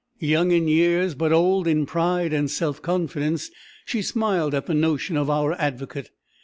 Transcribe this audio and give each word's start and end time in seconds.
Young 0.17 0.49
in 0.49 0.67
years, 0.67 1.13
but 1.13 1.31
old 1.31 1.67
in 1.67 1.85
pride 1.85 2.33
and 2.33 2.49
self 2.49 2.81
confidence, 2.81 3.51
she 3.85 4.01
smiled 4.01 4.55
at 4.55 4.65
the 4.65 4.73
notion 4.73 5.15
of 5.15 5.29
our 5.29 5.53
advocate. 5.61 6.09